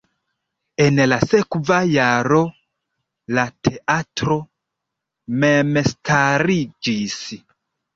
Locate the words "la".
1.11-1.19, 3.37-3.47